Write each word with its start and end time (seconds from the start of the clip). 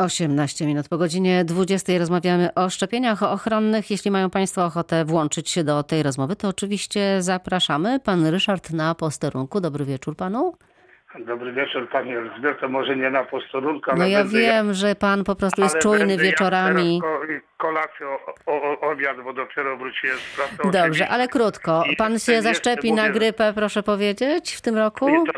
18 0.00 0.66
minut 0.66 0.88
po 0.88 0.98
godzinie 0.98 1.44
20 1.44 1.92
rozmawiamy 1.98 2.54
o 2.54 2.70
szczepieniach 2.70 3.22
ochronnych. 3.22 3.90
Jeśli 3.90 4.10
mają 4.10 4.30
Państwo 4.30 4.64
ochotę 4.64 5.04
włączyć 5.04 5.50
się 5.50 5.64
do 5.64 5.82
tej 5.82 6.02
rozmowy, 6.02 6.36
to 6.36 6.48
oczywiście 6.48 7.22
zapraszamy. 7.22 8.00
Pan 8.00 8.26
Ryszard 8.26 8.70
na 8.70 8.94
posterunku. 8.94 9.60
Dobry 9.60 9.84
wieczór 9.84 10.16
Panu. 10.16 10.54
Dobry 11.18 11.52
wieczór 11.52 11.88
Pani 11.88 12.16
Elżbieto, 12.16 12.68
może 12.68 12.96
nie 12.96 13.10
na 13.10 13.24
posterunku, 13.24 13.90
ale 13.90 13.98
No 13.98 14.06
ja 14.06 14.24
wiem, 14.24 14.74
że 14.74 14.94
Pan 14.94 15.24
po 15.24 15.34
prostu 15.34 15.62
jest 15.62 15.74
ale 15.74 15.82
czujny 15.82 16.16
wieczorami. 16.16 16.98
Ja 16.98 17.40
kolację, 17.56 18.06
o, 18.46 18.52
o, 18.52 18.80
obiad, 18.80 19.16
bo 19.24 19.32
dopiero 19.32 19.76
wróciłem 19.76 20.16
z 20.16 20.36
pracy. 20.36 20.78
Dobrze, 20.78 21.08
ale 21.08 21.28
krótko. 21.28 21.82
Pan 21.98 22.18
się 22.18 22.42
zaszczepi 22.42 22.92
na 22.92 23.10
grypę, 23.10 23.52
proszę 23.54 23.82
powiedzieć, 23.82 24.54
w 24.54 24.60
tym 24.60 24.76
roku? 24.76 25.06
To 25.06 25.32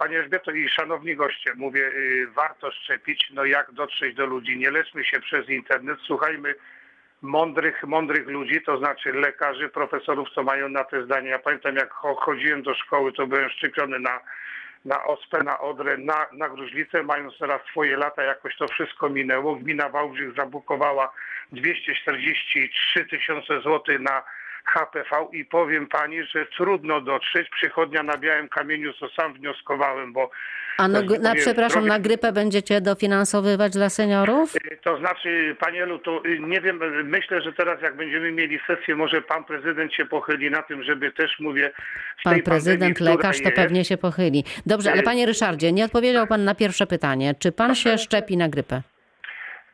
znaczy, 0.00 0.14
yy, 0.14 0.14
Pani 0.14 0.16
Elżbieto 0.16 0.50
i 0.50 0.68
szanowni 0.68 1.16
goście, 1.16 1.54
mówię, 1.56 1.80
yy, 1.80 2.26
warto 2.26 2.70
szczepić, 2.70 3.30
no 3.32 3.44
jak 3.44 3.72
dotrzeć 3.72 4.14
do 4.14 4.26
ludzi, 4.26 4.58
nie 4.58 4.70
leczmy 4.70 5.04
się 5.04 5.20
przez 5.20 5.48
internet, 5.48 5.98
słuchajmy 6.06 6.54
mądrych, 7.22 7.84
mądrych 7.84 8.28
ludzi, 8.28 8.62
to 8.62 8.78
znaczy 8.78 9.12
lekarzy, 9.12 9.68
profesorów, 9.68 10.28
co 10.34 10.42
mają 10.42 10.68
na 10.68 10.84
te 10.84 11.04
zdanie. 11.04 11.28
Ja 11.28 11.38
pamiętam, 11.38 11.76
jak 11.76 11.90
cho- 11.90 12.16
chodziłem 12.16 12.62
do 12.62 12.74
szkoły, 12.74 13.12
to 13.12 13.26
byłem 13.26 13.50
szczepiony 13.50 13.98
na, 13.98 14.20
na 14.84 15.04
ospę, 15.04 15.42
na 15.42 15.58
odrę, 15.58 15.96
na, 15.98 16.26
na 16.32 16.48
gruźlicę, 16.48 17.02
mając 17.02 17.38
teraz 17.38 17.60
swoje 17.70 17.96
lata, 17.96 18.22
jakoś 18.22 18.56
to 18.56 18.68
wszystko 18.68 19.08
minęło. 19.08 19.56
Gmina 19.56 19.88
Wałbrzych 19.88 20.34
zabukowała 20.34 21.12
243 21.52 23.04
tysiące 23.04 23.60
złotych 23.60 24.00
na 24.00 24.22
HPV 24.64 25.10
i 25.32 25.44
powiem 25.44 25.86
pani, 25.86 26.24
że 26.24 26.46
trudno 26.56 27.00
dotrzeć. 27.00 27.48
Przychodnia 27.50 28.02
na 28.02 28.16
Białym 28.18 28.48
Kamieniu, 28.48 28.92
co 28.92 29.08
sam 29.08 29.34
wnioskowałem, 29.34 30.12
bo 30.12 30.30
A 30.78 30.88
no, 30.88 30.98
na, 31.20 31.34
przepraszam, 31.34 31.82
drogi- 31.84 31.88
na 31.88 31.98
grypę 31.98 32.32
będziecie 32.32 32.80
dofinansowywać 32.80 33.72
dla 33.72 33.88
seniorów? 33.88 34.56
Y, 34.56 34.78
To 34.84 34.98
znaczy, 34.98 35.56
panie 35.60 35.82
Elu, 35.82 35.98
to 35.98 36.22
y, 36.26 36.38
nie 36.40 36.60
wiem, 36.60 36.82
y, 36.82 37.04
myślę, 37.04 37.40
że 37.42 37.52
teraz 37.52 37.82
jak 37.82 37.96
będziemy 37.96 38.32
mieli 38.32 38.60
sesję, 38.66 38.96
może 38.96 39.22
pan 39.22 39.44
prezydent 39.44 39.94
się 39.94 40.04
pochyli 40.06 40.50
na 40.50 40.62
tym, 40.62 40.82
żeby 40.84 41.12
też, 41.12 41.36
mówię, 41.40 41.70
Pan 42.24 42.42
prezydent, 42.42 42.80
pandemii, 42.98 43.16
lekarz 43.16 43.38
to 43.38 43.42
jest, 43.44 43.56
pewnie 43.56 43.84
się 43.84 43.96
pochyli. 43.96 44.44
Dobrze, 44.66 44.92
ale 44.92 45.02
panie 45.02 45.26
Ryszardzie, 45.26 45.72
nie 45.72 45.84
odpowiedział 45.84 46.26
pan 46.26 46.44
na 46.44 46.54
pierwsze 46.54 46.86
pytanie. 46.86 47.34
Czy 47.38 47.52
pan 47.52 47.74
się 47.74 47.98
szczepi 47.98 48.36
na 48.36 48.48
grypę? 48.48 48.82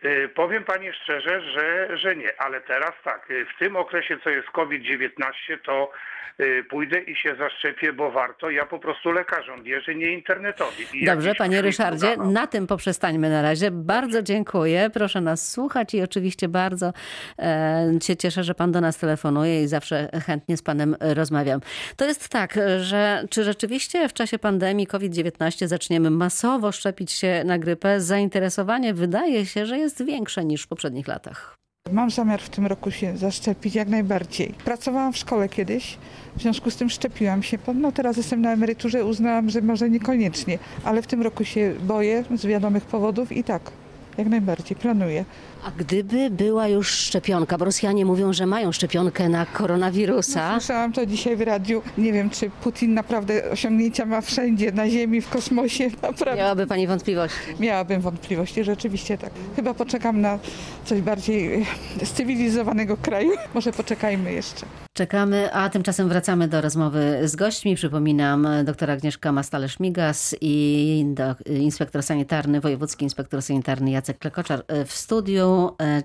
Y, 0.06 0.28
Powiem 0.28 0.64
pani 0.64 0.92
szczerze, 0.92 1.40
że, 1.40 1.98
że 1.98 2.16
nie, 2.16 2.40
ale 2.40 2.60
teraz 2.60 2.92
tak, 3.04 3.30
y, 3.30 3.46
w 3.56 3.58
tym 3.58 3.76
okresie, 3.76 4.18
co 4.24 4.30
jest 4.30 4.48
COVID-19, 4.48 5.58
to 5.64 5.90
y, 6.40 6.64
pójdę 6.70 7.00
i 7.00 7.16
się 7.16 7.36
zaszczepię, 7.36 7.92
bo 7.92 8.10
warto. 8.10 8.50
Ja 8.50 8.66
po 8.66 8.78
prostu 8.78 9.12
lekarzom 9.12 9.62
wierzę, 9.62 9.94
nie 9.94 10.12
internetowi. 10.12 10.84
I 10.94 11.04
Dobrze, 11.04 11.34
panie 11.34 11.62
Ryszardzie, 11.62 12.06
udawał. 12.06 12.32
na 12.32 12.46
tym 12.46 12.66
poprzestańmy 12.66 13.30
na 13.30 13.42
razie. 13.42 13.70
Bardzo 13.70 14.22
dziękuję. 14.22 14.90
Proszę 14.94 15.20
nas 15.20 15.52
słuchać 15.52 15.94
i 15.94 16.02
oczywiście 16.02 16.48
bardzo 16.48 16.92
e, 17.38 17.88
się 18.02 18.16
cieszę, 18.16 18.44
że 18.44 18.54
pan 18.54 18.72
do 18.72 18.80
nas 18.80 18.98
telefonuje 18.98 19.62
i 19.62 19.66
zawsze 19.68 20.08
chętnie 20.26 20.56
z 20.56 20.62
panem 20.62 20.96
rozmawiam. 21.00 21.60
To 21.96 22.04
jest 22.04 22.28
tak, 22.28 22.58
że 22.80 23.24
czy 23.30 23.44
rzeczywiście 23.44 24.08
w 24.08 24.12
czasie 24.12 24.38
pandemii 24.38 24.86
COVID-19 24.86 25.66
zaczniemy 25.66 26.10
masowo 26.10 26.72
szczepić 26.72 27.12
się 27.12 27.42
na 27.44 27.58
grypę? 27.58 28.00
Zainteresowanie 28.00 28.94
wydaje 28.94 29.46
się, 29.46 29.66
że 29.66 29.78
jest 29.78 29.95
większe 30.04 30.44
niż 30.44 30.62
w 30.62 30.68
poprzednich 30.68 31.08
latach. 31.08 31.56
Mam 31.92 32.10
zamiar 32.10 32.40
w 32.40 32.48
tym 32.48 32.66
roku 32.66 32.90
się 32.90 33.16
zaszczepić 33.16 33.74
jak 33.74 33.88
najbardziej. 33.88 34.54
Pracowałam 34.64 35.12
w 35.12 35.16
szkole 35.16 35.48
kiedyś, 35.48 35.98
w 36.36 36.42
związku 36.42 36.70
z 36.70 36.76
tym 36.76 36.90
szczepiłam 36.90 37.42
się. 37.42 37.58
No 37.74 37.92
teraz 37.92 38.16
jestem 38.16 38.40
na 38.40 38.52
emeryturze, 38.52 39.04
uznałam, 39.04 39.50
że 39.50 39.60
może 39.60 39.90
niekoniecznie, 39.90 40.58
ale 40.84 41.02
w 41.02 41.06
tym 41.06 41.22
roku 41.22 41.44
się 41.44 41.74
boję 41.80 42.24
z 42.34 42.46
wiadomych 42.46 42.84
powodów 42.84 43.32
i 43.32 43.44
tak, 43.44 43.70
jak 44.18 44.28
najbardziej 44.28 44.76
planuję. 44.76 45.24
A 45.64 45.70
gdyby 45.70 46.30
była 46.30 46.68
już 46.68 46.90
szczepionka, 46.90 47.58
bo 47.58 47.64
Rosjanie 47.64 48.04
mówią, 48.04 48.32
że 48.32 48.46
mają 48.46 48.72
szczepionkę 48.72 49.28
na 49.28 49.46
koronawirusa. 49.46 50.50
Słyszałam 50.60 50.92
to 50.92 51.06
dzisiaj 51.06 51.36
w 51.36 51.40
radiu. 51.40 51.82
Nie 51.98 52.12
wiem, 52.12 52.30
czy 52.30 52.50
Putin 52.50 52.94
naprawdę 52.94 53.50
osiągnięcia 53.50 54.06
ma 54.06 54.20
wszędzie, 54.20 54.72
na 54.72 54.90
Ziemi, 54.90 55.20
w 55.20 55.28
kosmosie. 55.28 55.90
Naprawdę 56.02 56.36
Miałaby 56.42 56.66
pani 56.66 56.86
wątpliwości. 56.86 57.38
miałabym 57.60 58.00
wątpliwości, 58.00 58.64
rzeczywiście 58.64 59.18
tak. 59.18 59.30
Chyba 59.56 59.74
poczekam 59.74 60.20
na 60.20 60.38
coś 60.84 61.00
bardziej 61.00 61.54
e, 62.02 62.06
cywilizowanego 62.14 62.96
kraju. 62.96 63.30
Może 63.54 63.72
poczekajmy 63.72 64.32
jeszcze. 64.32 64.66
Czekamy, 64.96 65.52
a 65.52 65.68
tymczasem 65.70 66.08
wracamy 66.08 66.48
do 66.48 66.60
rozmowy 66.60 67.28
z 67.28 67.36
gośćmi. 67.36 67.76
Przypominam, 67.76 68.48
doktor 68.64 68.90
Agnieszka 68.90 69.32
Mastale-Szmigas 69.32 70.36
i 70.40 71.04
do, 71.14 71.34
inspektor 71.46 72.02
sanitarny, 72.02 72.60
wojewódzki 72.60 73.04
inspektor 73.04 73.42
sanitarny 73.42 73.90
Jacek 73.90 74.18
Klekoczar 74.18 74.64
w 74.86 74.92
studiu. 74.92 75.70
E, 75.82 76.02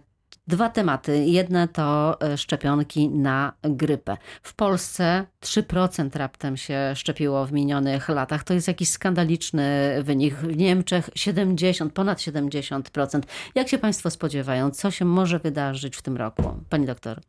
Dwa 0.48 0.70
tematy. 0.70 1.26
Jedne 1.26 1.68
to 1.68 2.18
e, 2.22 2.38
szczepionki 2.38 3.10
na 3.10 3.54
grypę. 3.64 4.18
W 4.44 4.54
Polsce 4.54 5.26
3% 5.42 6.16
raptem 6.16 6.58
się 6.58 6.94
szczepiło 6.96 7.46
w 7.46 7.52
minionych 7.52 8.10
latach. 8.10 8.44
To 8.44 8.54
jest 8.54 8.68
jakiś 8.68 8.90
skandaliczny 8.90 9.96
wynik. 10.04 10.36
W 10.36 10.58
Niemczech 10.58 11.10
70, 11.16 11.94
ponad 11.94 12.20
70%. 12.20 13.22
Jak 13.56 13.68
się 13.70 13.78
Państwo 13.78 14.10
spodziewają? 14.10 14.72
Co 14.72 14.92
się 14.92 15.06
może 15.06 15.40
wydarzyć 15.40 15.96
w 15.98 16.02
tym 16.02 16.18
roku? 16.18 16.44
Pani 16.70 16.86
doktor. 16.86 17.22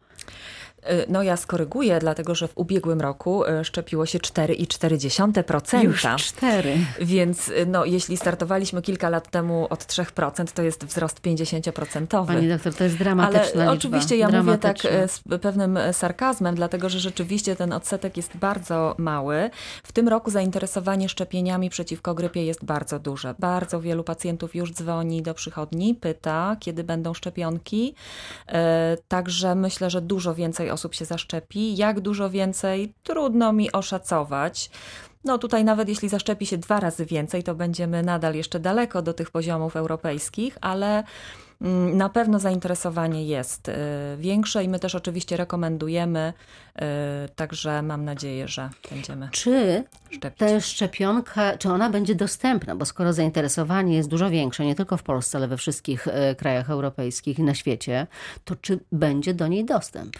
Y, 0.91 1.07
No 1.09 1.23
ja 1.23 1.37
skoryguję, 1.37 1.99
dlatego 1.99 2.35
że 2.35 2.49
w 2.49 2.53
ubiegłym 2.55 3.01
roku 3.01 3.45
y, 3.45 3.65
szczepiło 3.65 4.07
się 4.07 4.19
4,4%. 4.19 5.83
Już 5.83 6.07
cztery. 6.17 6.77
Więc 7.01 7.49
y, 7.49 7.67
no, 7.67 7.85
jeśli 7.85 8.17
startowaliśmy 8.17 8.83
kilka 8.83 9.09
lat 9.09 9.31
temu 9.31 9.67
od 9.71 9.85
3%, 9.85 10.53
to 10.53 10.63
jest 10.63 10.85
wzrost 10.85 11.21
50%. 11.21 12.27
Pani 12.27 12.49
doktor, 12.49 12.75
to 12.75 12.85
jest 12.85 12.99
dramatyczna 12.99 13.63
Ale 13.63 13.73
oczywiście 13.73 14.17
ja 14.17 14.29
mówię 14.43 14.59
tak 14.59 14.79
z 15.07 15.21
pewnym 15.41 15.79
sarkazmem, 15.93 16.55
dlatego 16.55 16.89
że 16.89 17.01
rzeczywiście 17.01 17.57
ten 17.57 17.73
odsetek 17.73 18.17
jest 18.17 18.37
bardzo 18.37 18.95
mały. 18.99 19.51
W 19.83 19.93
tym 19.93 20.09
roku 20.09 20.31
zainteresowanie 20.31 21.09
szczepieniami 21.09 21.71
przeciwko 21.71 22.15
grypie 22.15 22.45
jest 22.45 22.65
bardzo 22.65 22.99
duże. 22.99 23.35
Bardzo 23.39 23.81
wielu 23.81 24.05
pacjentów 24.05 24.55
już 24.55 24.73
dzwoni 24.73 25.23
do 25.23 25.35
przychodni, 25.35 25.95
pyta, 25.95 26.57
kiedy 26.61 26.85
będą 26.85 27.15
szczepionki. 27.15 27.95
Także 29.09 29.55
myślę, 29.55 29.91
że 29.91 30.01
dużo 30.01 30.35
więcej 30.35 30.72
osób 30.73 30.95
się 30.95 31.05
zaszczepi. 31.05 31.77
Jak 31.77 32.01
dużo 32.01 32.31
więcej, 32.31 32.95
trudno 33.03 33.53
mi 33.53 33.73
oszacować. 33.73 34.71
No 35.25 35.39
tutaj 35.39 35.65
nawet 35.65 35.89
jeśli 35.89 36.09
zaszczepi 36.09 36.47
się 36.47 36.59
dwa 36.59 36.81
razy 36.81 37.07
więcej, 37.07 37.43
to 37.43 37.55
będziemy 37.55 38.03
nadal 38.03 38.35
jeszcze 38.35 38.61
daleko 38.61 39.03
do 39.03 39.13
tych 39.13 39.31
poziomów 39.31 39.77
europejskich, 39.77 40.59
ale 40.61 41.05
mm, 41.61 41.97
na 41.97 42.09
pewno 42.09 42.39
zainteresowanie 42.39 43.27
jest 43.27 43.69
y, 43.69 43.73
większe 44.19 44.65
i 44.65 44.69
my 44.69 44.79
też 44.79 44.95
oczywiście 44.95 45.37
rekomendujemy, 45.37 46.33
y, 46.77 46.83
także 47.37 47.83
mam 47.83 48.05
nadzieję, 48.05 48.49
że 48.49 48.71
będziemy 48.91 49.29
Czy 49.33 49.85
szczepić. 50.11 50.39
ta 50.39 50.61
szczepionka, 50.61 51.59
czy 51.59 51.69
ona 51.69 51.91
będzie 51.91 52.15
dostępna? 52.15 52.77
Bo 52.77 52.85
skoro 52.85 53.13
zainteresowanie 53.13 53.97
jest 53.97 54.09
dużo 54.09 54.31
większe, 54.31 54.65
nie 54.65 54.75
tylko 54.75 54.97
w 54.97 55.03
Polsce, 55.03 55.39
ale 55.39 55.49
we 55.49 55.57
wszystkich 55.57 56.09
e, 56.09 56.35
krajach 56.35 56.71
europejskich 56.71 57.39
i 57.39 57.43
na 57.43 57.55
świecie, 57.55 58.07
to 58.45 58.57
czy 58.57 58.81
będzie 58.93 59.35
do 59.35 59.47
niej 59.49 59.65
dostęp? 59.65 60.17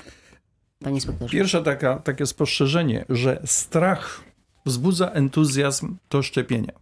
Panie 0.83 0.95
inspektorze. 0.97 1.33
Pierwsze 1.33 1.63
taka, 1.63 1.97
takie 1.97 2.27
spostrzeżenie, 2.27 3.05
że 3.09 3.43
strach 3.45 4.25
wzbudza 4.67 5.11
entuzjazm 5.11 5.97
do 6.11 6.23
szczepienia. 6.23 6.73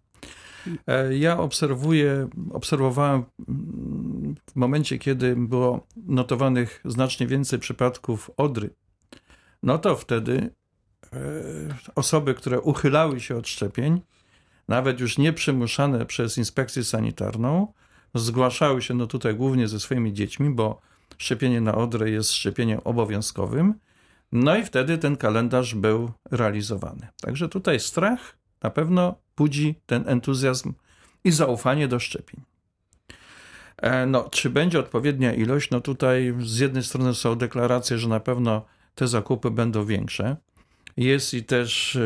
E, 0.87 1.17
Ja 1.17 1.39
obserwuję, 1.39 2.29
obserwowałem 2.53 3.25
mm, 3.49 4.35
w 4.51 4.57
momencie, 4.57 4.99
kiedy 4.99 5.37
było 5.37 5.87
notowanych 5.97 6.81
znacznie 6.85 7.27
więcej 7.27 7.59
przypadków 7.59 8.31
odry, 8.37 8.71
no 9.63 9.79
to 9.79 9.97
wtedy 9.97 10.51
e, 11.13 11.19
osoby, 11.95 12.35
które 12.35 12.61
uchylały 12.61 13.21
się 13.21 13.37
od 13.37 13.49
szczepień, 13.49 14.01
nawet 14.69 15.01
już 15.01 15.19
nie 15.19 15.33
przymuszane 15.33 16.07
przez 16.07 16.39
inspekcję 16.39 16.85
sanitarną, 16.85 17.73
zgłaszały 18.15 18.83
się 18.83 18.95
no 18.95 19.07
tutaj 19.07 19.35
głównie 19.35 19.69
ze 19.69 19.81
swoimi 19.81 20.13
dziećmi, 20.13 20.51
bo 20.51 20.81
szczepienie 21.19 21.61
na 21.61 21.75
odrę 21.75 22.11
jest 22.11 22.33
szczepieniem 22.33 22.81
obowiązkowym. 22.85 23.75
No 24.33 24.57
i 24.57 24.65
wtedy 24.65 24.99
ten 24.99 25.17
kalendarz 25.17 25.75
był 25.75 26.11
realizowany. 26.31 27.09
Także 27.21 27.49
tutaj 27.49 27.81
strach 27.81 28.37
na 28.63 28.71
pewno 28.71 29.15
budzi 29.37 29.75
ten 29.87 30.09
entuzjazm 30.09 30.73
i 31.25 31.31
zaufanie 31.31 31.89
do 31.89 31.99
szczepień. 31.99 32.41
E, 33.77 34.07
No, 34.07 34.29
czy 34.31 34.51
będzie 34.51 34.79
odpowiednia 34.79 35.35
ilość? 35.35 35.71
No 35.71 35.81
tutaj 35.81 36.35
z 36.41 36.59
jednej 36.59 36.83
strony 36.83 37.15
są 37.15 37.37
deklaracje, 37.37 37.99
że 37.99 38.09
na 38.09 38.21
pewno 38.21 38.65
te 38.95 39.09
zakupy 39.09 39.51
będą 39.51 39.85
większe. 39.85 40.37
Jest 40.97 41.35
i 41.35 41.45
też 41.45 41.97
e, 41.97 42.01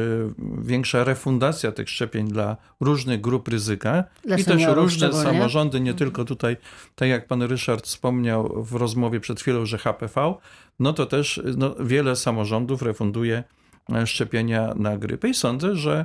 większa 0.63 1.05
refundacja 1.05 1.73
tych 1.73 1.89
szczepień 1.91 2.29
dla 2.29 2.57
różnych 2.81 3.21
grup 3.21 3.49
ryzyka. 3.49 4.05
Dla 4.25 4.37
i 4.37 4.45
też 4.45 4.63
różne 4.67 5.13
samorządy, 5.13 5.81
nie 5.81 5.95
tylko 5.95 6.25
tutaj, 6.25 6.57
tak 6.95 7.09
jak 7.09 7.27
pan 7.27 7.43
Ryszard 7.43 7.87
wspomniał 7.87 8.65
w 8.65 8.75
rozmowie 8.75 9.21
przed 9.21 9.41
chwilą, 9.41 9.67
że 9.67 9.79
HPV, 9.79 10.35
no 10.79 10.93
to 10.93 11.07
też 11.07 11.43
no, 11.57 11.75
wiele 11.81 12.17
samorządów 12.17 12.83
refunduje 12.83 13.45
e, 13.93 14.07
szczepienia 14.07 14.75
na 14.77 14.99
grypę 14.99 15.29
i 15.29 15.35
sądzę, 15.35 15.77
że 15.77 16.05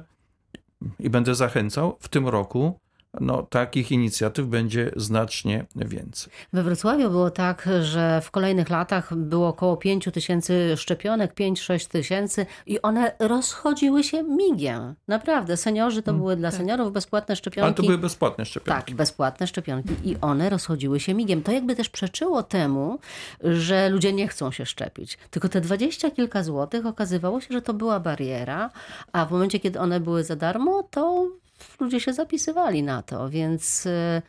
i 1.00 1.10
będę 1.10 1.36
zachęcał, 1.36 1.98
w 2.00 2.08
tym 2.08 2.28
roku 2.28 2.80
no, 3.22 3.44
takich 3.44 3.92
inicjatyw 3.92 4.48
będzie 4.48 4.92
znacznie 4.96 5.66
więcej. 5.76 6.34
We 6.54 6.64
Wrocławiu 6.64 7.10
było 7.10 7.32
tak, 7.32 7.70
że 7.82 8.22
w 8.24 8.32
kolejnych 8.32 8.70
latach 8.70 9.16
było 9.16 9.48
około 9.48 9.78
5 9.78 10.10
tysięcy 10.14 10.78
szczepionek, 10.78 11.34
5-6 11.34 11.88
tysięcy 11.88 12.46
i 12.66 12.82
one 12.82 13.16
rozchodziły 13.20 14.04
się 14.04 14.24
migiem. 14.24 14.96
Naprawdę, 15.08 15.58
seniorzy 15.58 16.02
to 16.04 16.14
były 16.14 16.36
dla 16.36 16.52
seniorów 16.52 16.94
bezpłatne 16.94 17.36
szczepionki. 17.36 17.66
Ale 17.66 17.74
to 17.74 17.84
były 17.84 17.98
bezpłatne 17.98 18.46
szczepionki. 18.46 18.86
Tak, 18.86 18.96
bezpłatne 18.96 19.48
szczepionki 19.48 19.94
i 20.04 20.16
one 20.22 20.50
rozchodziły 20.50 21.00
się 21.00 21.14
migiem. 21.14 21.44
To 21.44 21.52
jakby 21.52 21.76
też 21.76 21.90
przeczyło 21.90 22.44
temu, 22.44 23.00
że 23.44 23.90
ludzie 23.90 24.14
nie 24.14 24.28
chcą 24.28 24.52
się 24.52 24.66
szczepić. 24.66 25.18
Tylko 25.32 25.50
te 25.50 25.62
dwadzieścia 25.62 26.12
kilka 26.12 26.44
złotych 26.44 26.86
okazywało 26.86 27.42
się, 27.42 27.48
że 27.52 27.62
to 27.62 27.74
była 27.74 28.00
bariera, 28.00 28.70
a 29.12 29.26
w 29.26 29.32
momencie, 29.32 29.60
kiedy 29.60 29.80
one 29.80 30.00
były 30.00 30.24
za 30.24 30.36
darmo, 30.36 30.84
to 30.84 31.28
ludzie 31.80 32.00
się 32.00 32.14
zapisywali 32.14 32.84
na 32.84 33.02
to, 33.02 33.30
więc 33.30 33.86
y, 33.86 34.22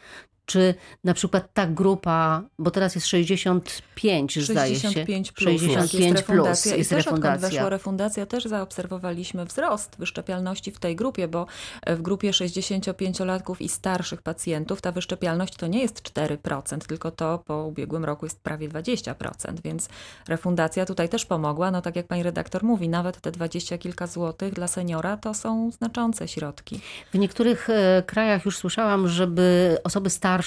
czy 0.47 0.75
na 1.05 1.15
przykład 1.15 1.49
ta 1.55 1.67
grupa, 1.67 2.43
bo 2.59 2.71
teraz 2.71 2.95
jest 2.95 3.07
65, 3.07 4.39
zdaje 4.39 4.75
się. 4.75 4.81
65 4.81 5.33
plus, 5.33 5.61
65 5.61 5.75
tak, 5.75 6.01
jest 6.01 6.27
plus 6.27 6.37
refundacja. 6.37 6.77
jest 6.77 6.93
I 6.93 6.95
też 6.95 7.07
odkąd 7.07 7.25
refundacja. 7.25 7.49
weszła 7.49 7.69
refundacja, 7.69 8.27
też 8.27 8.45
zaobserwowaliśmy 8.45 9.45
wzrost 9.45 9.97
wyszczepialności 9.99 10.73
w 10.73 10.79
tej 10.79 10.97
grupie, 10.97 11.29
bo 11.29 11.47
w 11.87 12.03
grupie 12.03 12.31
65-latków 12.31 13.57
i 13.61 13.69
starszych 13.69 14.23
pacjentów 14.23 14.81
ta 14.81 14.93
wyszczepialność 14.93 15.57
to 15.57 15.67
nie 15.67 15.81
jest 15.81 16.03
4%, 16.03 16.79
tylko 16.79 17.11
to 17.11 17.39
po 17.39 17.65
ubiegłym 17.65 18.05
roku 18.05 18.27
jest 18.27 18.41
prawie 18.41 18.69
20%, 18.69 19.61
więc 19.65 19.89
refundacja 20.29 20.87
tutaj 20.87 21.09
też 21.09 21.27
pomogła. 21.27 21.71
No 21.71 21.83
tak 21.83 21.97
jak 21.97 22.07
pani 22.07 22.23
redaktor 22.23 22.65
mówi, 22.65 22.89
nawet 22.89 23.21
te 23.21 23.33
20 23.33 23.79
kilka 23.79 24.07
złotych 24.07 24.55
dla 24.55 24.69
seniora 24.69 25.17
to 25.17 25.35
są 25.35 25.71
znaczące 25.71 26.29
środki. 26.29 26.81
W 27.13 27.19
niektórych 27.19 27.71
e, 27.71 28.03
krajach 28.07 28.45
już 28.45 28.57
słyszałam, 28.57 29.09
żeby 29.09 29.79
osoby 29.85 30.11
starsze 30.11 30.40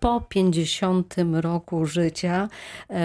po 0.00 0.20
50 0.20 1.14
roku 1.32 1.86
życia 1.86 2.48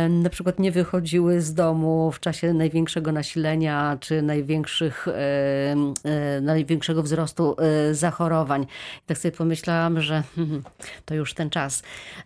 na 0.09 0.29
przykład 0.29 0.59
nie 0.59 0.71
wychodziły 0.71 1.41
z 1.41 1.53
domu 1.53 2.11
w 2.11 2.19
czasie 2.19 2.53
największego 2.53 3.11
nasilenia 3.11 3.97
czy 3.99 4.21
największych, 4.21 5.07
e, 5.07 6.41
największego 6.41 7.03
wzrostu 7.03 7.55
e, 7.59 7.93
zachorowań. 7.93 8.63
I 8.63 9.05
tak 9.05 9.17
sobie 9.17 9.31
pomyślałam, 9.31 10.01
że 10.01 10.23
to 11.05 11.15
już 11.15 11.33
ten 11.33 11.49
czas, 11.49 11.83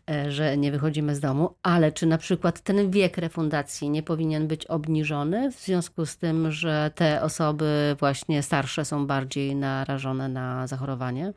e, 0.09 0.31
że 0.31 0.57
nie 0.57 0.71
wychodzimy 0.71 1.15
z 1.15 1.19
domu, 1.19 1.53
ale 1.63 1.91
czy 1.91 2.05
na 2.05 2.17
przykład 2.17 2.61
ten 2.61 2.91
wiek 2.91 3.17
refundacji 3.17 3.89
nie 3.89 4.03
powinien 4.03 4.47
być 4.47 4.65
obniżony 4.65 5.51
w 5.51 5.59
związku 5.59 6.05
z 6.05 6.17
tym, 6.17 6.51
że 6.51 6.91
te 6.95 7.21
osoby 7.21 7.95
właśnie 7.99 8.43
starsze 8.43 8.85
są 8.85 9.07
bardziej 9.07 9.55
narażone 9.55 10.29
na 10.29 10.67
zachorowanie? 10.67 11.33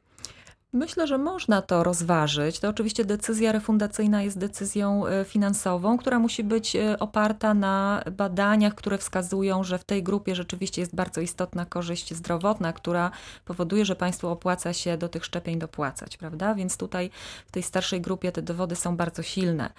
Myślę, 0.75 1.07
że 1.07 1.19
można 1.19 1.63
to 1.63 1.83
rozważyć. 1.83 2.61
To 2.61 2.69
oczywiście 2.69 3.05
decyzja 3.05 3.53
refundacyjna 3.53 4.23
jest 4.23 4.39
decyzją 4.39 5.07
e, 5.07 5.25
finansową, 5.25 5.99
która 5.99 6.19
musi 6.19 6.45
być 6.45 6.77
e, 6.77 6.99
oparta 6.99 7.55
na 7.55 8.05
badaniach, 8.13 8.75
które 8.75 8.99
wskazują, 8.99 9.65
że 9.65 9.79
w 9.79 9.85
tej 9.85 10.03
grupie 10.03 10.35
rzeczywiście 10.35 10.81
jest 10.81 10.95
bardzo 10.95 11.21
istotna 11.21 11.67
korzyść 11.67 12.15
zdrowotna, 12.15 12.73
która 12.73 13.11
powoduje, 13.45 13.85
że 13.85 13.97
państwu 13.97 14.29
opłaca 14.29 14.73
się 14.73 14.97
do 14.97 15.09
tych 15.09 15.25
szczepień 15.25 15.59
dopłacać, 15.59 16.17
prawda? 16.17 16.55
Więc 16.55 16.77
tutaj 16.77 17.11
w 17.47 17.53
tej 17.53 17.63
starszej 17.63 18.01
grupie 18.01 18.33
te 18.33 18.43
dowody 18.43 18.77
są 18.77 18.97
bardzo 18.97 19.23
silne. 19.23 19.73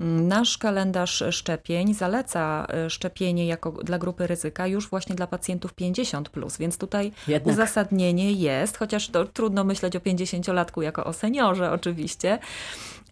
Nasz 0.00 0.58
kalendarz 0.58 1.22
szczepień 1.30 1.94
zaleca 1.94 2.66
e, 2.70 2.90
szczepienie 2.90 3.46
jako 3.46 3.72
dla 3.72 3.98
grupy 3.98 4.26
ryzyka 4.26 4.66
już 4.66 4.88
właśnie 4.88 5.14
dla 5.14 5.26
pacjentów 5.26 5.74
50, 5.74 6.30
więc 6.58 6.78
tutaj 6.78 7.12
Jednak. 7.28 7.54
uzasadnienie 7.54 8.32
jest, 8.32 8.76
chociaż 8.76 9.08
to 9.08 9.24
trudno 9.24 9.64
myśleć 9.64 9.96
o 9.96 9.98
50-latku 9.98 10.82
jako 10.82 11.04
o 11.04 11.12
seniorze, 11.12 11.72
oczywiście. 11.72 12.38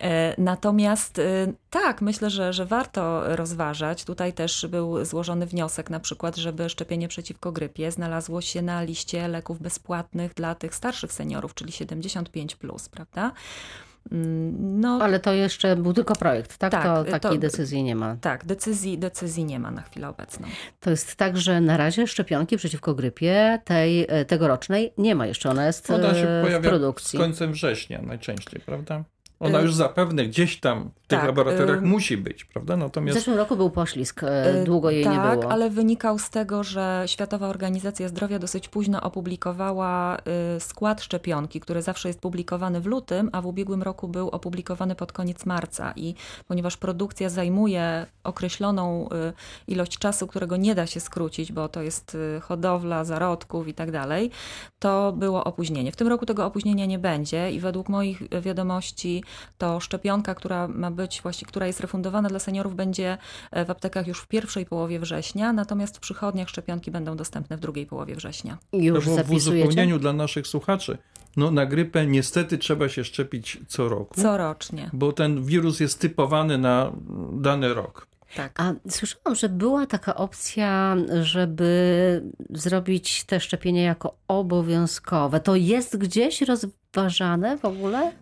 E, 0.00 0.34
Natomiast 0.38 1.18
e, 1.18 1.22
tak, 1.70 2.02
myślę, 2.02 2.30
że, 2.30 2.52
że 2.52 2.66
warto 2.66 3.36
rozważać. 3.36 4.04
Tutaj 4.04 4.32
też 4.32 4.66
był 4.66 5.04
złożony 5.04 5.46
wniosek, 5.46 5.90
na 5.90 6.00
przykład, 6.00 6.36
żeby 6.36 6.68
szczepienie 6.68 7.08
przeciwko 7.08 7.52
grypie 7.52 7.90
znalazło 7.90 8.40
się 8.40 8.62
na 8.62 8.82
liście 8.82 9.28
leków 9.28 9.60
bezpłatnych 9.62 10.34
dla 10.34 10.54
tych 10.54 10.74
starszych 10.74 11.12
seniorów, 11.12 11.54
czyli 11.54 11.72
75, 11.72 12.56
prawda? 12.90 13.32
Mm, 14.12 14.80
No, 14.80 14.98
Ale 15.02 15.20
to 15.20 15.32
jeszcze 15.32 15.76
był 15.76 15.92
tylko 15.92 16.14
projekt, 16.16 16.56
tak? 16.58 16.72
Tak, 16.72 16.84
to 16.84 17.04
to- 17.04 17.10
takiej 17.18 17.38
decyzji 17.38 17.82
nie 17.82 17.94
ma. 17.96 18.16
tak, 18.20 18.44
decyzji, 18.44 18.98
decyzji 18.98 19.44
nie 19.44 19.58
ma 19.58 19.70
na 19.70 19.82
chwilę 19.82 20.08
obecną. 20.08 20.48
To 20.80 20.90
jest 20.90 21.16
tak, 21.16 21.36
że 21.36 21.60
na 21.60 21.76
razie 21.76 22.06
szczepionki 22.06 22.56
przeciwko 22.56 22.94
grypie 22.94 23.58
tej 23.64 24.06
e, 24.08 24.24
tegorocznej 24.24 24.92
nie 24.98 25.14
ma 25.14 25.26
jeszcze. 25.26 25.50
Ona 25.50 25.66
jest 25.66 25.90
Ona 25.90 26.14
się 26.14 26.28
e, 26.28 26.40
w 26.40 26.44
pojawia 26.44 26.68
z 26.68 26.70
produkcji. 26.70 27.18
końcem 27.18 27.52
września 27.52 28.02
najczęściej, 28.02 28.60
prawda? 28.66 29.04
Ona 29.40 29.60
Y, 29.60 29.62
już 29.62 29.74
zapewne 29.74 30.26
gdzieś 30.26 30.60
tam 30.60 30.90
w 31.02 31.06
tych 31.06 31.18
tak, 31.18 31.26
laboratoriach 31.26 31.78
y, 31.78 31.80
musi 31.86 32.16
być, 32.16 32.44
prawda? 32.44 32.76
W 32.76 32.78
Natomiast 32.78 33.18
zeszłym 33.18 33.36
roku 33.36 33.56
był 33.56 33.70
poślizg, 33.70 34.22
e, 34.22 34.60
Y, 34.62 34.64
długo 34.64 34.90
jej 34.90 35.04
tak, 35.04 35.12
nie 35.12 35.38
było. 35.38 35.52
ale 35.52 35.70
wynikał 35.70 36.18
z 36.18 36.30
tego, 36.30 36.64
że 36.64 37.02
Światowa 37.06 37.48
Organizacja 37.48 38.08
Zdrowia 38.08 38.38
dosyć 38.38 38.68
późno 38.68 39.00
opublikowała 39.02 40.16
y, 40.56 40.60
skład 40.60 41.02
szczepionki, 41.02 41.60
który 41.60 41.82
zawsze 41.82 42.08
jest 42.08 42.20
publikowany 42.20 42.80
w 42.80 42.86
lutym, 42.86 43.30
a 43.32 43.40
w 43.42 43.46
ubiegłym 43.46 43.82
roku 43.82 44.08
był 44.08 44.28
opublikowany 44.28 44.94
pod 44.94 45.12
koniec 45.12 45.46
marca. 45.46 45.92
I 45.96 46.14
ponieważ 46.48 46.76
produkcja 46.76 47.28
zajmuje 47.28 48.06
określoną 48.24 49.08
y, 49.08 49.32
ilość 49.68 49.98
czasu, 49.98 50.26
którego 50.26 50.56
nie 50.56 50.74
da 50.74 50.86
się 50.86 51.00
skrócić, 51.00 51.52
bo 51.52 51.68
to 51.68 51.82
jest 51.82 52.14
y, 52.14 52.40
hodowla 52.40 53.04
zarodków 53.04 53.68
i 53.68 53.74
tak 53.74 53.90
dalej, 53.90 54.30
to 54.78 55.12
było 55.12 55.44
opóźnienie. 55.44 55.92
W 55.92 55.96
tym 55.96 56.08
roku 56.08 56.26
tego 56.26 56.46
opóźnienia 56.46 56.86
nie 56.86 56.98
będzie 56.98 57.50
i 57.50 57.60
według 57.60 57.88
moich 57.88 58.22
wiadomości 58.42 59.22
to 59.58 59.80
szczepionka, 59.80 60.34
która 60.34 60.68
ma 60.68 60.90
być 60.90 61.22
właśnie, 61.22 61.46
która 61.46 61.66
jest 61.66 61.80
refundowana 61.80 62.28
dla 62.28 62.38
seniorów, 62.38 62.74
będzie 62.74 63.18
e, 63.50 63.64
w 63.64 63.70
aptekach 63.70 64.06
już 64.06 64.20
w 64.20 64.26
pierwszej 64.28 64.66
połowie 64.66 65.00
września, 65.00 65.52
natomiast 65.52 65.96
w 65.96 66.00
przychodniach 66.00 66.48
szczepionki 66.48 66.90
będą 66.90 67.16
dostępne 67.16 67.56
w 67.56 67.60
drugiej 67.60 67.86
połowie 67.86 68.16
września. 68.16 68.58
Już 68.72 69.04
to 69.04 69.24
w 69.24 69.30
uzupełnieniu 69.30 69.98
dla 69.98 70.12
naszych 70.12 70.46
słuchaczy, 70.46 70.98
no 71.36 71.50
na 71.50 71.66
grypę 71.66 72.06
niestety 72.06 72.58
trzeba 72.58 72.88
się 72.88 73.04
szczepić 73.04 73.60
co 73.68 73.88
roku, 73.88 74.20
Corocznie. 74.22 74.90
bo 74.92 75.12
ten 75.12 75.44
wirus 75.44 75.80
jest 75.80 76.00
typowany 76.00 76.58
na 76.58 76.92
dany 77.32 77.74
rok. 77.74 78.06
Tak. 78.36 78.60
A 78.60 78.74
słyszałam, 78.90 79.34
że 79.34 79.48
była 79.48 79.86
taka 79.86 80.14
opcja, 80.14 80.96
żeby 81.22 82.22
zrobić 82.50 83.24
te 83.24 83.40
szczepienie 83.40 83.82
jako 83.82 84.16
obowiązkowe. 84.28 85.40
To 85.40 85.56
jest 85.56 85.96
gdzieś 85.96 86.42
rozważane 86.42 87.58
w 87.58 87.64
ogóle? 87.64 88.12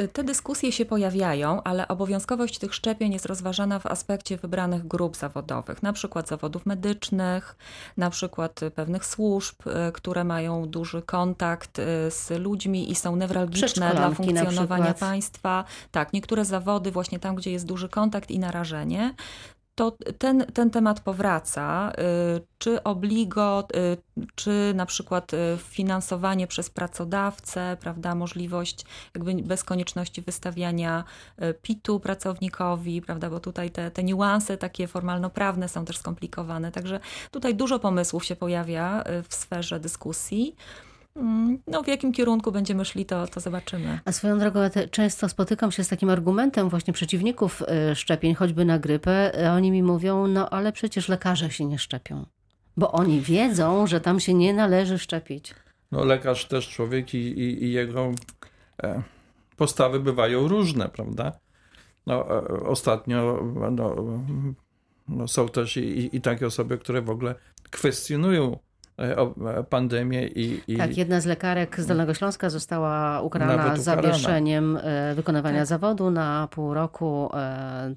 Y, 0.00 0.08
Te 0.08 0.24
dyskusje 0.24 0.72
się 0.72 0.84
pojawiają, 0.84 1.62
ale 1.62 1.88
obowiązkowość 1.88 2.58
tych 2.58 2.74
szczepień 2.74 3.12
jest 3.12 3.26
rozważana 3.26 3.78
w 3.78 3.86
aspekcie 3.86 4.36
wybranych 4.36 4.86
grup 4.86 5.16
zawodowych, 5.16 5.82
na 5.82 5.92
przykład 5.92 6.28
zawodów 6.28 6.66
medycznych, 6.66 7.56
na 7.96 8.10
przykład 8.10 8.62
y, 8.62 8.70
pewnych 8.70 9.06
służb, 9.06 9.56
y, 9.88 9.92
które 9.92 10.24
mają 10.24 10.68
duży 10.68 11.02
kontakt 11.02 11.76
z 12.08 12.30
ludźmi 12.30 12.90
i 12.90 12.94
są 12.94 13.16
newralgiczne 13.16 13.94
dla 13.94 14.10
funkcjonowania 14.10 14.94
państwa. 14.94 15.64
Tak, 15.90 16.12
niektóre 16.12 16.44
zawody 16.44 16.90
właśnie 16.90 17.18
tam, 17.18 17.36
gdzie 17.36 17.52
jest 17.52 17.66
duży 17.66 17.88
kontakt 17.88 18.30
i 18.30 18.38
narażenie. 18.38 19.14
To 19.74 19.96
ten, 20.18 20.46
ten 20.54 20.70
temat 20.70 21.00
powraca. 21.00 21.92
y, 22.38 22.46
Czy 22.58 22.82
obligo, 22.82 23.68
y, 23.76 23.96
czy 24.34 24.72
na 24.74 24.86
przykład 24.86 25.34
y, 25.34 25.58
finansowanie 25.58 26.46
przez 26.46 26.70
pracodawcę, 26.70 27.76
prawda, 27.80 28.14
możliwość 28.14 28.84
jakby 29.14 29.34
bez 29.34 29.64
konieczności 29.64 30.22
wystawiania 30.22 31.04
PIT-u 31.62 32.00
pracownikowi, 32.00 33.02
prawda, 33.02 33.30
bo 33.30 33.40
tutaj 33.40 33.70
te, 33.70 33.90
te 33.90 34.02
niuanse 34.04 34.58
takie 34.58 34.86
formalno-prawne 34.86 35.68
są 35.68 35.84
też 35.84 35.98
skomplikowane. 35.98 36.72
Także 36.72 37.00
tutaj 37.30 37.54
dużo 37.54 37.78
pomysłów 37.78 38.24
się 38.24 38.36
pojawia 38.36 39.04
w 39.28 39.34
sferze 39.34 39.80
dyskusji. 39.80 40.56
Mm, 41.16 41.58
No, 41.66 41.82
w 41.82 41.86
jakim 41.88 42.12
kierunku 42.12 42.52
będziemy 42.52 42.84
szli, 42.84 43.06
to, 43.06 43.26
to 43.26 43.40
zobaczymy. 43.40 44.00
A 44.04 44.12
swoją 44.12 44.38
drogą 44.38 44.60
ja 44.62 44.70
te, 44.70 44.88
często 44.88 45.28
spotykam 45.28 45.72
się 45.72 45.84
z 45.84 45.88
takim 45.88 46.10
argumentem 46.10 46.68
właśnie 46.68 46.92
przeciwników 46.92 47.62
e, 47.68 47.94
szczepień, 47.96 48.34
choćby 48.34 48.64
na 48.64 48.78
grypę. 48.78 49.38
E, 49.44 49.52
Oni 49.52 49.70
mi 49.70 49.82
mówią, 49.82 50.26
no 50.26 50.50
ale 50.50 50.72
przecież 50.72 51.08
lekarze 51.08 51.50
się 51.50 51.64
nie 51.64 51.78
szczepią. 51.78 52.26
Bo 52.76 52.92
oni 52.92 53.20
wiedzą, 53.20 53.86
że 53.86 54.00
tam 54.00 54.20
się 54.20 54.34
nie 54.34 54.54
należy 54.54 54.98
szczepić. 54.98 55.54
No 55.92 56.04
lekarz 56.04 56.44
też 56.44 56.68
człowiek 56.68 57.14
i, 57.14 57.18
i, 57.18 57.64
i 57.64 57.72
jego 57.72 58.12
e, 58.82 59.02
postawy 59.56 60.00
bywają 60.00 60.48
różne, 60.48 60.88
prawda? 60.88 61.32
No, 62.06 62.36
e, 62.36 62.48
ostatnio 62.66 63.42
no, 63.70 63.96
no, 65.08 65.28
są 65.28 65.48
też 65.48 65.76
i- 65.76 66.16
i 66.16 66.20
takie 66.20 66.46
osoby, 66.46 66.78
które 66.78 67.02
w 67.02 67.10
ogóle 67.10 67.34
kwestionują 67.70 68.58
pandemię 69.70 70.26
i, 70.26 70.60
i... 70.68 70.76
Tak, 70.76 70.96
jedna 70.96 71.20
z 71.20 71.26
lekarek 71.26 71.80
z 71.80 71.86
Dolnego 71.86 72.14
Śląska 72.14 72.50
została 72.50 73.20
ukarana 73.20 73.76
zawieszeniem 73.76 74.78
wykonywania 75.14 75.58
tak. 75.58 75.66
zawodu 75.66 76.10
na 76.10 76.48
pół 76.50 76.74
roku. 76.74 77.30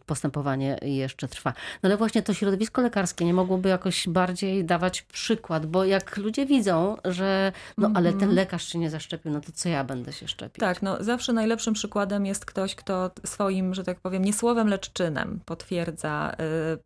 Postępowanie 0.05 0.77
jeszcze 0.81 1.27
trwa. 1.27 1.53
No 1.83 1.87
ale 1.87 1.97
właśnie 1.97 2.21
to 2.21 2.33
środowisko 2.33 2.81
lekarskie 2.81 3.25
nie 3.25 3.33
mogłoby 3.33 3.69
jakoś 3.69 4.09
bardziej 4.09 4.65
dawać 4.65 5.01
przykład, 5.01 5.65
bo 5.65 5.85
jak 5.85 6.17
ludzie 6.17 6.45
widzą, 6.45 6.97
że 7.05 7.51
no 7.77 7.91
ale 7.93 8.09
ten 8.09 8.13
mhm. 8.13 8.35
lekarz 8.35 8.67
się 8.67 8.79
nie 8.79 8.89
zaszczepił, 8.89 9.31
no 9.31 9.41
to 9.41 9.51
co 9.53 9.69
ja 9.69 9.83
będę 9.83 10.13
się 10.13 10.27
szczepić? 10.27 10.59
Tak, 10.59 10.81
no 10.81 11.03
zawsze 11.03 11.33
najlepszym 11.33 11.73
przykładem 11.73 12.25
jest 12.25 12.45
ktoś, 12.45 12.75
kto 12.75 13.11
swoim, 13.25 13.73
że 13.73 13.83
tak 13.83 13.99
powiem, 13.99 14.25
nie 14.25 14.33
słowem, 14.33 14.67
lecz 14.67 14.93
czynem 14.93 15.39
potwierdza 15.45 16.35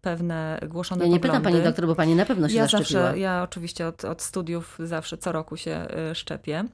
pewne 0.01 0.59
głoszone 0.67 1.05
Ja 1.05 1.11
nie 1.11 1.19
poglądy. 1.19 1.39
pytam 1.39 1.53
pani 1.53 1.63
doktor, 1.63 1.87
bo 1.87 1.95
pani 1.95 2.15
na 2.15 2.25
pewno 2.25 2.49
się 2.49 2.55
ja 2.55 2.67
zaszczepiła. 2.67 3.01
Zawsze, 3.01 3.19
ja 3.19 3.43
oczywiście 3.43 3.87
od, 3.87 3.98
od 4.05 4.21
studiów 4.21 4.77
zawsze 4.83 5.17
co 5.17 5.31
roku 5.31 5.57
się 5.57 5.87
y, 6.11 6.15
szczepię. 6.15 6.65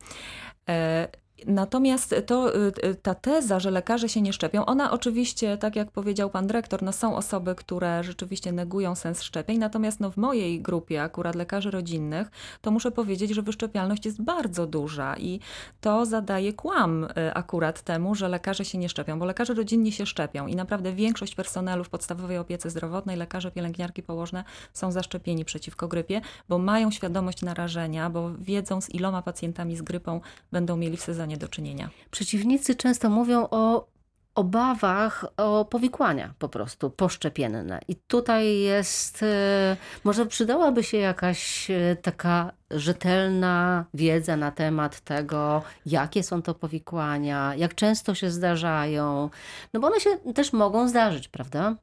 Natomiast 1.47 2.15
to, 2.25 2.55
y, 2.55 2.71
y, 2.85 2.95
ta 2.95 3.15
teza, 3.15 3.59
że 3.59 3.71
lekarze 3.71 4.09
się 4.09 4.21
nie 4.21 4.33
szczepią, 4.33 4.65
ona 4.65 4.91
oczywiście, 4.91 5.57
tak 5.57 5.75
jak 5.75 5.91
powiedział 5.91 6.29
pan 6.29 6.47
dyrektor, 6.47 6.83
no 6.83 6.91
są 6.91 7.15
osoby, 7.15 7.55
które 7.55 8.03
rzeczywiście 8.03 8.51
negują 8.51 8.95
sens 8.95 9.21
szczepień, 9.21 9.57
natomiast 9.57 9.99
no 9.99 10.11
w 10.11 10.17
mojej 10.17 10.61
grupie, 10.61 11.01
akurat 11.01 11.35
lekarzy 11.35 11.71
rodzinnych, 11.71 12.31
to 12.61 12.71
muszę 12.71 12.91
powiedzieć, 12.91 13.31
że 13.31 13.41
wyszczepialność 13.41 14.05
jest 14.05 14.21
bardzo 14.21 14.67
duża 14.67 15.17
i 15.17 15.39
to 15.81 16.05
zadaje 16.05 16.53
kłam 16.53 17.03
y, 17.03 17.33
akurat 17.33 17.81
temu, 17.81 18.15
że 18.15 18.29
lekarze 18.29 18.65
się 18.65 18.77
nie 18.77 18.89
szczepią, 18.89 19.19
bo 19.19 19.25
lekarze 19.25 19.53
rodzinni 19.53 19.91
się 19.91 20.05
szczepią 20.05 20.47
i 20.47 20.55
naprawdę 20.55 20.93
większość 20.93 21.35
personelu 21.35 21.83
w 21.83 21.89
podstawowej 21.89 22.37
opiece 22.37 22.69
zdrowotnej, 22.69 23.17
lekarze, 23.17 23.51
pielęgniarki, 23.51 24.03
położne 24.03 24.43
są 24.73 24.91
zaszczepieni 24.91 25.45
przeciwko 25.45 25.87
grypie, 25.87 26.21
bo 26.49 26.57
mają 26.57 26.91
świadomość 26.91 27.41
narażenia, 27.41 28.09
bo 28.09 28.31
wiedzą 28.39 28.81
z 28.81 28.89
iloma 28.89 29.21
pacjentami 29.21 29.77
z 29.77 29.81
grypą 29.81 30.21
będą 30.51 30.77
mieli 30.77 30.97
w 30.97 31.01
sezonie 31.01 31.24
do 31.27 31.47
czynienia. 31.47 31.89
Przeciwnicy 32.11 32.75
często 32.75 33.09
mówią 33.09 33.47
o 33.51 33.87
obawach 34.35 35.25
o 35.37 35.65
powikłania 35.65 36.33
po 36.39 36.49
prostu 36.49 36.89
poszczepienne. 36.89 37.79
I 37.87 37.95
tutaj 37.95 38.59
jest, 38.59 39.23
e, 39.23 39.77
może 40.03 40.25
przydałaby 40.25 40.83
się 40.83 40.97
jakaś 40.97 41.71
e, 41.71 41.95
taka 42.01 42.51
rzetelna 42.71 43.85
wiedza 43.93 44.37
na 44.37 44.51
temat 44.51 44.99
tego, 44.99 45.63
jakie 45.85 46.23
są 46.23 46.41
to 46.41 46.55
powikłania, 46.55 47.55
jak 47.55 47.75
często 47.75 48.15
się 48.15 48.31
zdarzają, 48.31 49.29
no 49.73 49.79
bo 49.79 49.87
one 49.87 49.99
się 49.99 50.09
też 50.35 50.53
mogą 50.53 50.89
zdarzyć, 50.89 51.27
prawda? 51.27 51.75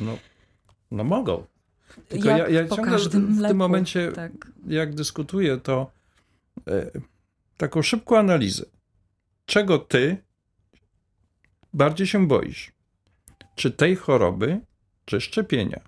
No, 0.00 0.18
no 0.90 1.04
mogą. 1.04 1.44
Tylko 2.08 2.28
jak 2.28 2.38
ja, 2.38 2.48
ja 2.48 2.68
ciągle 2.68 2.98
w, 2.98 3.02
w 3.02 3.48
tym 3.48 3.56
momencie, 3.56 4.12
tak. 4.12 4.32
jak 4.66 4.94
dyskutuję, 4.94 5.56
to 5.56 5.90
e, 6.68 6.90
taką 7.56 7.82
szybką 7.82 8.18
analizę. 8.18 8.64
Czego 9.46 9.78
ty 9.78 10.16
bardziej 11.72 12.06
się 12.06 12.26
boisz? 12.26 12.72
Czy 13.54 13.70
tej 13.70 13.96
choroby, 13.96 14.60
czy 15.04 15.20
szczepienia? 15.20 15.80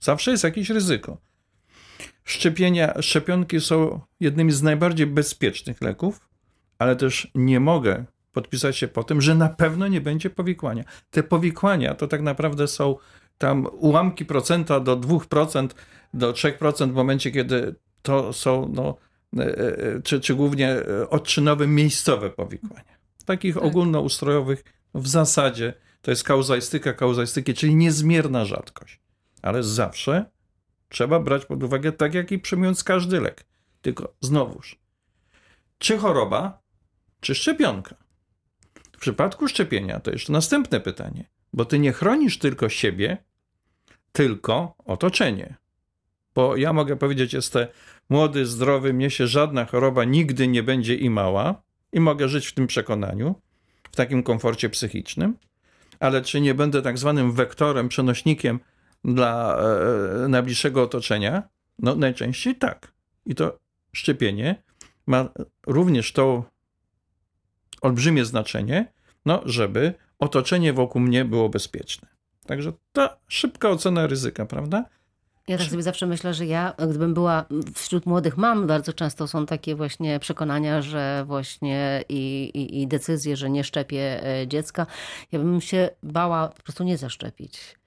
Zawsze 0.00 0.30
jest 0.30 0.44
jakieś 0.44 0.70
ryzyko. 0.70 1.18
Szczepienia, 2.24 3.02
szczepionki 3.02 3.60
są 3.60 4.00
jednymi 4.20 4.52
z 4.52 4.62
najbardziej 4.62 5.06
bezpiecznych 5.06 5.82
leków, 5.82 6.28
ale 6.78 6.96
też 6.96 7.30
nie 7.34 7.60
mogę 7.60 8.04
podpisać 8.32 8.76
się 8.76 8.88
po 8.88 9.04
tym, 9.04 9.20
że 9.20 9.34
na 9.34 9.48
pewno 9.48 9.88
nie 9.88 10.00
będzie 10.00 10.30
powikłania. 10.30 10.84
Te 11.10 11.22
powikłania 11.22 11.94
to 11.94 12.08
tak 12.08 12.22
naprawdę 12.22 12.68
są 12.68 12.96
tam 13.38 13.66
ułamki 13.72 14.24
procenta 14.24 14.80
do 14.80 14.96
2%, 14.96 15.68
do 16.14 16.32
3% 16.32 16.90
w 16.90 16.94
momencie, 16.94 17.30
kiedy 17.30 17.74
to 18.02 18.32
są 18.32 18.70
no, 18.74 18.96
czy, 20.04 20.20
czy 20.20 20.34
głównie 20.34 20.70
e, 20.70 21.10
odczynowe, 21.10 21.66
miejscowe 21.66 22.30
powikłania. 22.30 22.94
Takich 23.24 23.54
tak. 23.54 23.64
ogólnoustrojowych 23.64 24.64
w 24.94 25.08
zasadzie 25.08 25.74
to 26.02 26.10
jest 26.10 26.24
kauzaistyka 26.24 26.92
kauzaistyki, 26.92 27.54
czyli 27.54 27.74
niezmierna 27.74 28.44
rzadkość. 28.44 29.00
Ale 29.42 29.62
zawsze 29.62 30.24
trzeba 30.88 31.20
brać 31.20 31.44
pod 31.44 31.62
uwagę, 31.62 31.92
tak 31.92 32.14
jak 32.14 32.32
i 32.32 32.38
przyjmując 32.38 32.84
każdy 32.84 33.20
lek. 33.20 33.44
Tylko 33.82 34.14
znowuż, 34.20 34.78
czy 35.78 35.98
choroba, 35.98 36.62
czy 37.20 37.34
szczepionka? 37.34 37.94
W 38.92 38.98
przypadku 39.00 39.48
szczepienia 39.48 40.00
to 40.00 40.10
jeszcze 40.10 40.32
następne 40.32 40.80
pytanie, 40.80 41.30
bo 41.52 41.64
ty 41.64 41.78
nie 41.78 41.92
chronisz 41.92 42.38
tylko 42.38 42.68
siebie, 42.68 43.24
tylko 44.12 44.74
otoczenie. 44.84 45.56
Bo 46.34 46.56
ja 46.56 46.72
mogę 46.72 46.96
powiedzieć, 46.96 47.32
jestem 47.32 47.66
młody, 48.10 48.46
zdrowy, 48.46 48.92
mnie 48.92 49.10
się 49.10 49.26
żadna 49.26 49.64
choroba 49.64 50.04
nigdy 50.04 50.48
nie 50.48 50.62
będzie 50.62 50.94
i 50.94 51.10
mała 51.10 51.62
i 51.92 52.00
mogę 52.00 52.28
żyć 52.28 52.46
w 52.46 52.54
tym 52.54 52.66
przekonaniu, 52.66 53.34
w 53.92 53.96
takim 53.96 54.22
komforcie 54.22 54.70
psychicznym, 54.70 55.36
ale 56.00 56.22
czy 56.22 56.40
nie 56.40 56.54
będę 56.54 56.82
tak 56.82 56.98
zwanym 56.98 57.32
wektorem, 57.32 57.88
przenośnikiem 57.88 58.60
dla 59.04 59.58
e, 60.24 60.28
najbliższego 60.28 60.82
otoczenia? 60.82 61.42
No 61.78 61.96
najczęściej 61.96 62.56
tak. 62.56 62.92
I 63.26 63.34
to 63.34 63.58
szczepienie 63.92 64.62
ma 65.06 65.28
również 65.66 66.12
to 66.12 66.44
olbrzymie 67.80 68.24
znaczenie, 68.24 68.92
no, 69.26 69.42
żeby 69.44 69.94
otoczenie 70.18 70.72
wokół 70.72 71.02
mnie 71.02 71.24
było 71.24 71.48
bezpieczne. 71.48 72.08
Także 72.46 72.72
ta 72.92 73.16
szybka 73.28 73.68
ocena 73.68 74.06
ryzyka, 74.06 74.46
prawda? 74.46 74.84
Ja 75.48 75.58
tak 75.58 75.66
sobie 75.66 75.82
zawsze 75.82 76.06
myślę, 76.06 76.34
że 76.34 76.46
ja, 76.46 76.74
gdybym 76.88 77.14
była 77.14 77.44
wśród 77.74 78.06
młodych 78.06 78.36
mam, 78.36 78.66
bardzo 78.66 78.92
często 78.92 79.28
są 79.28 79.46
takie 79.46 79.74
właśnie 79.74 80.20
przekonania, 80.20 80.82
że 80.82 81.24
właśnie 81.26 82.04
i, 82.08 82.50
i, 82.54 82.82
i 82.82 82.86
decyzje, 82.86 83.36
że 83.36 83.50
nie 83.50 83.64
szczepię 83.64 84.26
e, 84.26 84.48
dziecka. 84.48 84.86
Ja 85.32 85.38
bym 85.38 85.60
się 85.60 85.90
bała 86.02 86.48
po 86.48 86.62
prostu 86.62 86.84
nie 86.84 86.98
zaszczepić. 86.98 87.78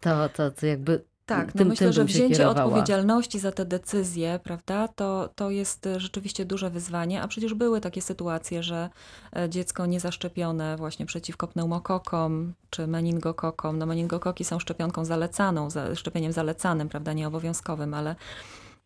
To, 0.00 0.28
to, 0.28 0.50
to 0.50 0.66
jakby 0.66 1.04
tak, 1.30 1.54
no 1.54 1.64
myślę, 1.64 1.92
że 1.92 2.04
wzięcie 2.04 2.48
odpowiedzialności 2.48 3.38
za 3.38 3.52
te 3.52 3.64
decyzje, 3.64 4.40
prawda, 4.44 4.88
to, 4.88 5.28
to 5.34 5.50
jest 5.50 5.88
rzeczywiście 5.96 6.44
duże 6.44 6.70
wyzwanie, 6.70 7.22
a 7.22 7.28
przecież 7.28 7.54
były 7.54 7.80
takie 7.80 8.02
sytuacje, 8.02 8.62
że 8.62 8.90
e, 9.36 9.48
dziecko 9.48 9.86
niezaszczepione 9.86 10.76
właśnie 10.76 11.06
przeciwko 11.06 11.48
pneumokokom 11.48 12.52
czy 12.70 12.86
meningokokom, 12.86 13.78
no 13.78 13.86
meningokoki 13.86 14.44
są 14.44 14.58
szczepionką 14.58 15.04
zalecaną, 15.04 15.68
szczepieniem 15.94 16.32
zalecanym, 16.32 16.88
prawda, 16.88 17.12
nieobowiązkowym, 17.12 17.94
ale 17.94 18.16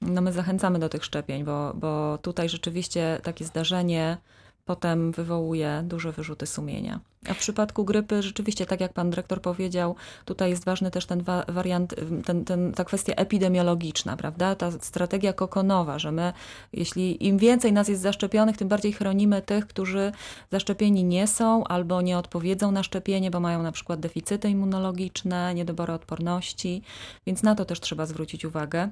no 0.00 0.20
my 0.20 0.32
zachęcamy 0.32 0.78
do 0.78 0.88
tych 0.88 1.04
szczepień, 1.04 1.44
bo, 1.44 1.72
bo 1.74 2.18
tutaj 2.22 2.48
rzeczywiście 2.48 3.20
takie 3.22 3.44
zdarzenie 3.44 4.16
potem 4.64 5.12
wywołuje 5.12 5.82
duże 5.84 6.12
wyrzuty 6.12 6.46
sumienia. 6.46 7.00
A 7.28 7.34
w 7.34 7.38
przypadku 7.38 7.84
grypy 7.84 8.22
rzeczywiście, 8.22 8.66
tak 8.66 8.80
jak 8.80 8.92
pan 8.92 9.10
dyrektor 9.10 9.40
powiedział, 9.42 9.96
tutaj 10.24 10.50
jest 10.50 10.64
ważny 10.64 10.90
też 10.90 11.06
ten 11.06 11.24
wariant, 11.48 11.94
ten, 12.24 12.44
ten, 12.44 12.72
ta 12.72 12.84
kwestia 12.84 13.14
epidemiologiczna, 13.14 14.16
prawda? 14.16 14.54
Ta 14.54 14.70
strategia 14.70 15.32
kokonowa, 15.32 15.98
że 15.98 16.12
my, 16.12 16.32
jeśli 16.72 17.26
im 17.26 17.38
więcej 17.38 17.72
nas 17.72 17.88
jest 17.88 18.02
zaszczepionych, 18.02 18.56
tym 18.56 18.68
bardziej 18.68 18.92
chronimy 18.92 19.42
tych, 19.42 19.66
którzy 19.66 20.12
zaszczepieni 20.50 21.04
nie 21.04 21.26
są 21.26 21.64
albo 21.64 22.02
nie 22.02 22.18
odpowiedzą 22.18 22.72
na 22.72 22.82
szczepienie, 22.82 23.30
bo 23.30 23.40
mają 23.40 23.62
na 23.62 23.72
przykład 23.72 24.00
deficyty 24.00 24.50
immunologiczne, 24.50 25.54
niedobory 25.54 25.92
odporności, 25.92 26.82
więc 27.26 27.42
na 27.42 27.54
to 27.54 27.64
też 27.64 27.80
trzeba 27.80 28.06
zwrócić 28.06 28.44
uwagę. 28.44 28.88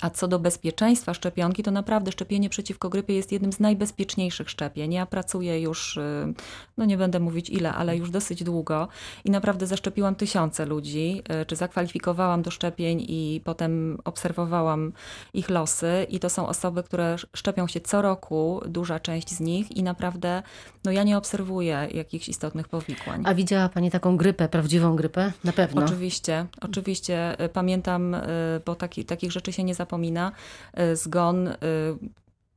A 0.00 0.10
co 0.10 0.28
do 0.28 0.38
bezpieczeństwa 0.38 1.14
szczepionki, 1.14 1.62
to 1.62 1.70
naprawdę 1.70 2.12
szczepienie 2.12 2.50
przeciwko 2.50 2.88
grypie 2.88 3.14
jest 3.14 3.32
jednym 3.32 3.52
z 3.52 3.60
najbezpieczniejszych 3.60 4.50
szczepień. 4.50 4.92
Ja 4.92 5.06
pracuję 5.06 5.60
już, 5.60 5.96
y, 5.96 6.34
no 6.76 6.84
nie 6.84 6.96
będę 6.96 7.20
mówić 7.20 7.50
ile, 7.50 7.72
ale 7.72 7.96
już 7.96 8.10
dosyć 8.10 8.44
długo 8.44 8.88
i 9.24 9.30
naprawdę 9.30 9.66
zaszczepiłam 9.66 10.14
tysiące 10.14 10.66
ludzi, 10.66 11.22
y, 11.42 11.46
czy 11.46 11.56
zakwalifikowałam 11.56 12.42
do 12.42 12.50
szczepień 12.50 13.04
i 13.08 13.40
potem 13.44 13.98
obserwowałam 14.04 14.92
ich 15.34 15.50
losy. 15.50 16.06
I 16.08 16.20
to 16.20 16.30
są 16.30 16.48
osoby, 16.48 16.82
które 16.82 17.16
szczepią 17.36 17.66
się 17.66 17.80
co 17.80 18.02
roku, 18.02 18.60
duża 18.66 19.00
część 19.00 19.30
z 19.30 19.40
nich 19.40 19.76
i 19.76 19.82
naprawdę, 19.82 20.42
no 20.84 20.92
ja 20.92 21.02
nie 21.02 21.18
obserwuję 21.18 21.88
jakichś 21.94 22.28
istotnych 22.28 22.68
powikłań. 22.68 23.22
A 23.26 23.34
widziała 23.34 23.68
Pani 23.68 23.90
taką 23.90 24.16
grypę, 24.16 24.48
prawdziwą 24.48 24.96
grypę? 24.96 25.32
Na 25.44 25.52
pewno. 25.52 25.84
Oczywiście, 25.84 26.46
oczywiście. 26.60 27.44
Y, 27.44 27.48
pamiętam, 27.48 28.16
bo 28.64 28.74
taki, 28.74 29.04
takich 29.04 29.32
rzeczy 29.32 29.52
się 29.52 29.64
nie 29.64 29.69
nie 29.70 29.74
zapomina. 29.74 30.32
Y, 30.80 30.96
zgon 30.96 31.48
y, 31.48 31.56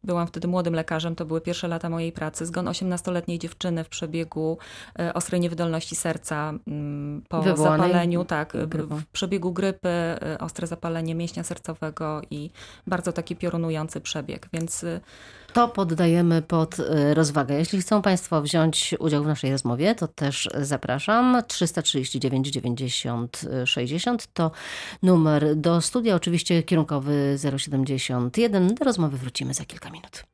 Byłam 0.05 0.27
wtedy 0.27 0.47
młodym 0.47 0.73
lekarzem, 0.73 1.15
to 1.15 1.25
były 1.25 1.41
pierwsze 1.41 1.67
lata 1.67 1.89
mojej 1.89 2.11
pracy. 2.11 2.45
Zgon 2.45 2.65
18-letniej 2.65 3.39
dziewczyny 3.39 3.83
w 3.83 3.89
przebiegu 3.89 4.57
y, 4.99 5.13
ostrej 5.13 5.41
niewydolności 5.41 5.95
serca 5.95 6.53
mm, 6.67 7.21
po 7.29 7.41
Wywołanej 7.41 7.87
zapaleniu, 7.87 8.25
tak, 8.25 8.57
grypą. 8.67 8.97
w 8.97 9.05
przebiegu 9.05 9.53
grypy, 9.53 9.89
ostre 10.39 10.67
zapalenie 10.67 11.15
mięśnia 11.15 11.43
sercowego 11.43 12.21
i 12.31 12.49
bardzo 12.87 13.11
taki 13.13 13.35
piorunujący 13.35 14.01
przebieg, 14.01 14.49
więc 14.53 14.85
To 15.53 15.67
poddajemy 15.67 16.41
pod 16.41 16.79
y, 16.79 17.13
rozwagę. 17.13 17.55
Jeśli 17.55 17.81
chcą 17.81 18.01
Państwo 18.01 18.41
wziąć 18.41 18.95
udział 18.99 19.23
w 19.23 19.27
naszej 19.27 19.51
rozmowie, 19.51 19.95
to 19.95 20.07
też 20.07 20.49
zapraszam. 20.61 21.41
339 21.47 22.47
90 22.47 23.41
60 23.65 24.27
to 24.33 24.51
numer 25.03 25.55
do 25.55 25.81
studia, 25.81 26.15
oczywiście 26.15 26.63
kierunkowy 26.63 27.37
071. 27.57 28.75
Do 28.75 28.85
rozmowy 28.85 29.17
wrócimy 29.17 29.53
za 29.53 29.65
kilka 29.65 29.89
minut. 29.89 30.32